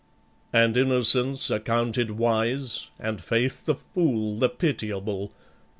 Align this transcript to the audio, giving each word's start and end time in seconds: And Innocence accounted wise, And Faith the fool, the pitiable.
And 0.51 0.75
Innocence 0.77 1.51
accounted 1.51 2.09
wise, 2.09 2.89
And 2.97 3.23
Faith 3.23 3.65
the 3.65 3.75
fool, 3.75 4.39
the 4.39 4.49
pitiable. 4.49 5.31